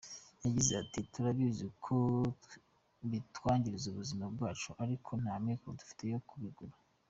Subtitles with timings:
[0.43, 1.95] Yagize ati :"Turabizi ko
[3.11, 6.73] bitwangiriza ubuzima bwacu ariko nta mikoro dufite yo kubigura.